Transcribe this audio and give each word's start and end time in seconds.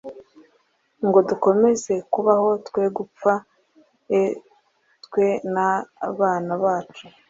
ngo 1.05 1.19
dukomeze 1.29 1.93
kubaho 2.13 2.47
twe 2.67 2.83
gupfa 2.97 3.33
e 4.19 4.21
twe 5.05 5.27
nawe 5.53 5.79
n 5.93 5.99
abana 6.09 6.51
bacu 6.63 7.03
f 7.09 7.11